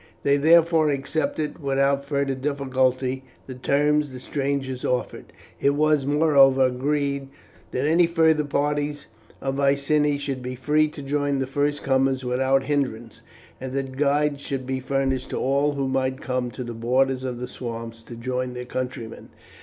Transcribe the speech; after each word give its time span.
They 0.23 0.35
therefore 0.37 0.89
accepted, 0.89 1.59
without 1.59 2.03
further 2.03 2.33
difficulty, 2.33 3.23
the 3.45 3.53
terms 3.53 4.09
the 4.09 4.19
strangers 4.19 4.83
offered. 4.83 5.25
It 5.59 5.75
was, 5.75 6.07
moreover, 6.07 6.65
agreed 6.65 7.27
that 7.69 7.85
any 7.85 8.07
further 8.07 8.43
parties 8.43 9.05
of 9.43 9.59
Iceni 9.59 10.17
should 10.17 10.41
be 10.41 10.55
free 10.55 10.87
to 10.87 11.03
join 11.03 11.37
the 11.37 11.45
first 11.45 11.83
comers 11.83 12.25
without 12.25 12.63
hindrance, 12.63 13.21
and 13.59 13.73
that 13.73 13.95
guides 13.95 14.41
should 14.41 14.65
be 14.65 14.79
furnished 14.79 15.29
to 15.29 15.37
all 15.39 15.73
who 15.73 15.87
might 15.87 16.19
come 16.19 16.49
to 16.49 16.63
the 16.63 16.73
borders 16.73 17.23
of 17.23 17.39
the 17.39 17.47
swamps 17.47 18.01
to 18.05 18.15
join 18.15 18.55
their 18.55 18.65
countrymen. 18.65 19.29